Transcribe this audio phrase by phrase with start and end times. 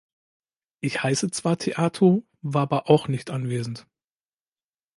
[0.79, 3.85] Ich heiße zwar Theato, war aber auch nicht anwesend.